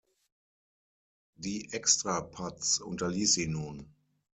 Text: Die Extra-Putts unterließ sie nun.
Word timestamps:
Die 1.35 1.71
Extra-Putts 1.73 2.79
unterließ 2.79 3.35
sie 3.35 3.45
nun. 3.47 3.93